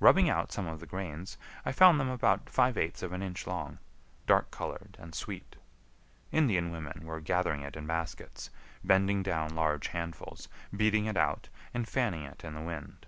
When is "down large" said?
9.22-9.88